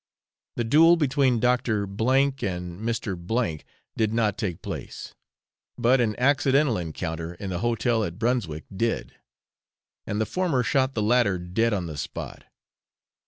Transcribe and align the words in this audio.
The 0.55 0.63
duel 0.63 0.95
between 0.97 1.39
Dr. 1.39 1.83
H 1.83 1.87
and 2.43 2.79
Mr. 2.81 3.11
W 3.27 3.59
did 3.95 4.11
not 4.11 4.35
take 4.35 4.63
place, 4.63 5.13
but 5.77 6.01
an 6.01 6.15
accidental 6.17 6.75
encounter 6.79 7.35
in 7.35 7.51
the 7.51 7.59
hotel 7.59 8.03
at 8.03 8.17
Brunswick 8.17 8.63
did, 8.75 9.13
and 10.07 10.19
the 10.19 10.25
former 10.25 10.63
shot 10.63 10.95
the 10.95 11.03
latter 11.03 11.37
dead 11.37 11.71
on 11.71 11.85
the 11.85 11.97
spot. 11.97 12.45